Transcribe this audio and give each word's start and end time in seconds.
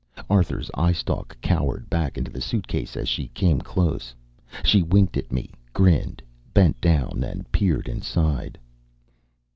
Arthur's 0.31 0.71
eyestalk 0.73 1.39
cowered 1.41 1.87
back 1.87 2.17
into 2.17 2.31
the 2.31 2.41
suitcase 2.41 2.97
as 2.97 3.07
she 3.07 3.27
came 3.35 3.61
close. 3.61 4.15
She 4.63 4.81
winked 4.81 5.15
at 5.15 5.31
me, 5.31 5.51
grinned, 5.73 6.23
bent 6.55 6.81
down 6.81 7.23
and 7.23 7.45
peered 7.51 7.87
inside. 7.87 8.57